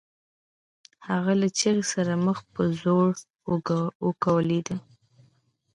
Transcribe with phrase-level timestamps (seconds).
[1.07, 3.09] هغه له چيغې سره مخ په ځوړ
[4.05, 4.67] وکوليد.